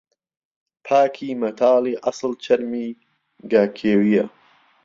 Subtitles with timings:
[0.85, 2.87] پاکی مهتاڵی عهسڵ چەرمی
[3.51, 4.25] گاکێوييه